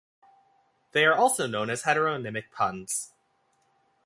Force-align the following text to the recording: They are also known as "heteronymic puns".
They 0.93 1.05
are 1.05 1.13
also 1.13 1.45
known 1.45 1.69
as 1.69 1.83
"heteronymic 1.83 2.49
puns". 2.51 3.13